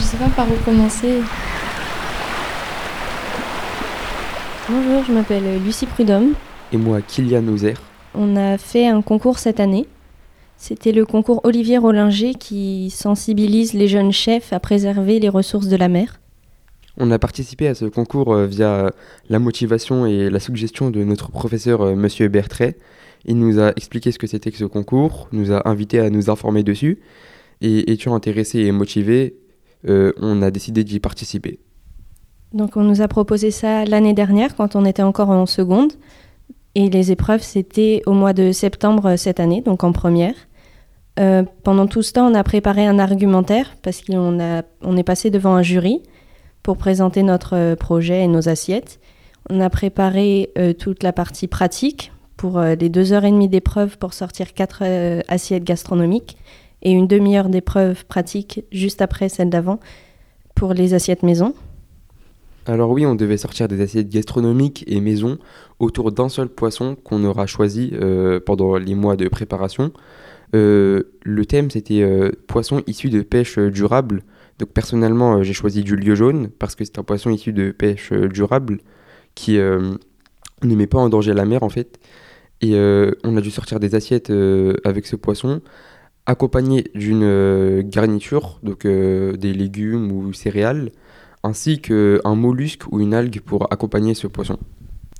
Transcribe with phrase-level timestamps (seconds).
[0.00, 1.20] sais pas par où commencer.
[4.68, 6.32] Bonjour, je m'appelle Lucie Prudhomme.
[6.72, 7.74] Et moi, Kylian Ozer.
[8.14, 9.86] On a fait un concours cette année.
[10.56, 15.76] C'était le concours Olivier Rollinger qui sensibilise les jeunes chefs à préserver les ressources de
[15.76, 16.20] la mer.
[16.96, 18.92] On a participé à ce concours euh, via
[19.28, 22.78] la motivation et la suggestion de notre professeur euh, Monsieur Bertret.
[23.24, 26.30] Il nous a expliqué ce que c'était que ce concours, nous a invités à nous
[26.30, 27.00] informer dessus.
[27.60, 29.36] Et étant intéressés et motivés,
[29.86, 31.60] on a décidé d'y participer.
[32.52, 35.92] Donc on nous a proposé ça l'année dernière quand on était encore en seconde.
[36.74, 40.34] Et les épreuves, c'était au mois de septembre cette année, donc en première.
[41.20, 44.38] Euh, pendant tout ce temps, on a préparé un argumentaire parce qu'on
[44.82, 46.02] on est passé devant un jury
[46.62, 48.98] pour présenter notre projet et nos assiettes.
[49.50, 53.48] On a préparé euh, toute la partie pratique pour euh, les deux heures et demie
[53.48, 56.36] d'épreuve pour sortir quatre euh, assiettes gastronomiques
[56.84, 59.80] et une demi-heure d'épreuve pratique juste après celle d'avant
[60.54, 61.54] pour les assiettes maison.
[62.66, 65.38] Alors oui, on devait sortir des assiettes gastronomiques et maison
[65.80, 69.92] autour d'un seul poisson qu'on aura choisi euh, pendant les mois de préparation.
[70.54, 74.22] Euh, le thème c'était euh, poisson issu de pêche durable.
[74.58, 78.12] Donc personnellement, j'ai choisi du lieu jaune parce que c'est un poisson issu de pêche
[78.12, 78.78] durable
[79.34, 79.96] qui ne
[80.62, 81.98] met pas en danger la mer en fait.
[82.60, 82.78] Et
[83.24, 84.32] on a dû sortir des assiettes
[84.84, 85.60] avec ce poisson
[86.26, 90.90] accompagné d'une garniture, donc des légumes ou céréales,
[91.42, 94.58] ainsi qu'un mollusque ou une algue pour accompagner ce poisson.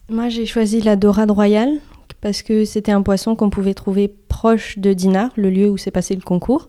[0.08, 1.80] Moi, j'ai choisi la dorade royale
[2.20, 5.90] parce que c'était un poisson qu'on pouvait trouver proche de Dinard, le lieu où s'est
[5.90, 6.68] passé le concours.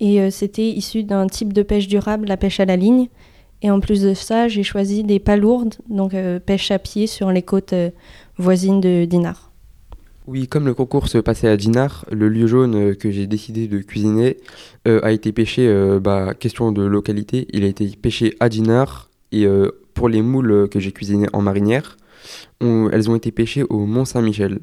[0.00, 3.08] Et euh, c'était issu d'un type de pêche durable, la pêche à la ligne.
[3.60, 7.32] Et en plus de ça, j'ai choisi des palourdes, donc euh, pêche à pied sur
[7.32, 7.90] les côtes euh,
[8.36, 9.47] voisines de Dinard.
[10.30, 13.78] Oui, comme le concours se passait à Dinard, le lieu jaune que j'ai décidé de
[13.78, 14.36] cuisiner
[14.84, 15.66] a été pêché,
[16.02, 19.08] bah, question de localité, il a été pêché à Dinard.
[19.32, 19.46] Et
[19.94, 21.96] pour les moules que j'ai cuisinées en marinière,
[22.60, 24.58] elles ont été pêchées au Mont Saint-Michel.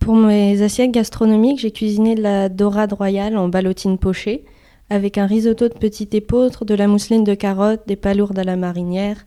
[0.00, 4.44] Pour mes assiettes gastronomiques, j'ai cuisiné la dorade royale en ballotine pochée,
[4.90, 8.56] avec un risotto de petite épeautre, de la mousseline de carottes, des palourdes à la
[8.56, 9.24] marinière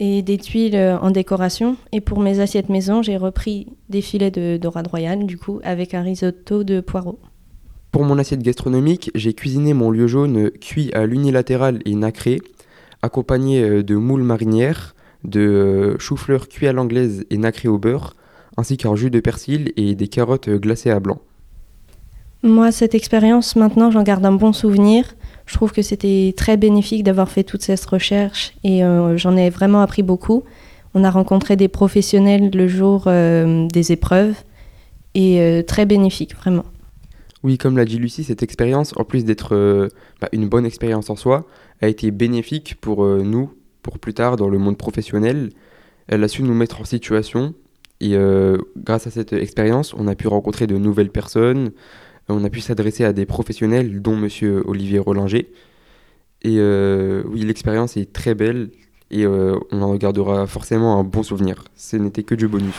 [0.00, 1.76] et des tuiles euh, en décoration.
[1.92, 5.94] Et pour mes assiettes maison, j'ai repris des filets de dorade royale, du coup, avec
[5.94, 7.20] un risotto de poireaux.
[7.92, 12.40] Pour mon assiette gastronomique, j'ai cuisiné mon lieu jaune cuit à l'unilatéral et nacré,
[13.02, 18.16] accompagné euh, de moules marinières, de euh, chou-fleur cuit à l'anglaise et nacré au beurre,
[18.56, 21.20] ainsi qu'un jus de persil et des carottes glacées à blanc.
[22.42, 25.04] Moi, cette expérience, maintenant, j'en garde un bon souvenir.
[25.50, 29.50] Je trouve que c'était très bénéfique d'avoir fait toute cette recherche et euh, j'en ai
[29.50, 30.44] vraiment appris beaucoup.
[30.94, 34.36] On a rencontré des professionnels le jour euh, des épreuves
[35.14, 36.64] et euh, très bénéfique, vraiment.
[37.42, 39.90] Oui, comme l'a dit Lucie, cette expérience, en plus d'être
[40.20, 41.48] bah, une bonne expérience en soi,
[41.82, 43.50] a été bénéfique pour nous,
[43.82, 45.50] pour plus tard dans le monde professionnel.
[46.06, 47.54] Elle a su nous mettre en situation
[48.00, 48.14] et
[48.76, 51.72] grâce à cette expérience, on a pu rencontrer de nouvelles personnes,
[52.30, 55.48] on a pu s'adresser à des professionnels, dont Monsieur Olivier Rollinger.
[56.42, 58.70] Et euh, oui, l'expérience est très belle
[59.10, 61.64] et euh, on en regardera forcément un bon souvenir.
[61.76, 62.74] Ce n'était que du bonus.